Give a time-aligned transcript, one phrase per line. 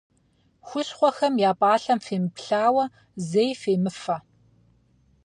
[0.67, 2.85] Хущхъуэхэм я пӏалъэм фемыплъауэ,
[3.27, 4.17] зэи фемыфэ.